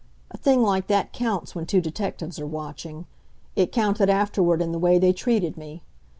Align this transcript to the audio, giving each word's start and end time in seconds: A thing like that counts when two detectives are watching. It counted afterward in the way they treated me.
A 0.31 0.37
thing 0.39 0.63
like 0.63 0.87
that 0.87 1.13
counts 1.13 1.53
when 1.53 1.67
two 1.67 1.79
detectives 1.79 2.39
are 2.39 2.47
watching. 2.47 3.05
It 3.55 3.71
counted 3.71 4.09
afterward 4.09 4.59
in 4.59 4.71
the 4.71 4.79
way 4.79 4.97
they 4.97 5.13
treated 5.13 5.57
me. 5.57 5.83